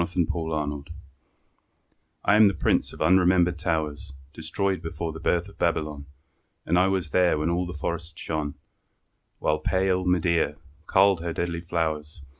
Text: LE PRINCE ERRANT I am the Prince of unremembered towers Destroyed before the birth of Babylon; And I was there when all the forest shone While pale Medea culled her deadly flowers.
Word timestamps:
LE 0.01 0.07
PRINCE 0.07 0.33
ERRANT 0.33 0.89
I 2.25 2.35
am 2.35 2.47
the 2.47 2.55
Prince 2.55 2.91
of 2.91 3.01
unremembered 3.01 3.59
towers 3.59 4.13
Destroyed 4.33 4.81
before 4.81 5.13
the 5.13 5.19
birth 5.19 5.47
of 5.47 5.59
Babylon; 5.59 6.07
And 6.65 6.79
I 6.79 6.87
was 6.87 7.11
there 7.11 7.37
when 7.37 7.51
all 7.51 7.67
the 7.67 7.73
forest 7.73 8.17
shone 8.17 8.55
While 9.37 9.59
pale 9.59 10.03
Medea 10.03 10.55
culled 10.87 11.21
her 11.21 11.33
deadly 11.33 11.61
flowers. 11.61 12.23